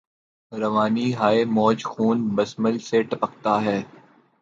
[0.51, 3.79] روانی ہاۓ موج خون بسمل سے ٹپکتا ہے